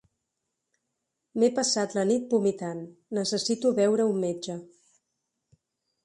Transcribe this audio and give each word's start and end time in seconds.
M'he 1.41 1.49
passat 1.59 1.91
la 1.97 2.05
nit 2.11 2.31
vomitant, 2.31 2.81
necessito 3.17 3.73
veure 3.81 4.07
un 4.13 4.17
metge. 4.25 4.57